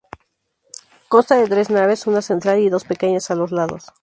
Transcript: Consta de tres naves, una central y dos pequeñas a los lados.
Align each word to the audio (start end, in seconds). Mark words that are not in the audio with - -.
Consta 1.09 1.35
de 1.37 1.47
tres 1.47 1.69
naves, 1.69 2.07
una 2.07 2.23
central 2.23 2.57
y 2.59 2.69
dos 2.69 2.85
pequeñas 2.85 3.29
a 3.29 3.35
los 3.35 3.51
lados. 3.51 3.93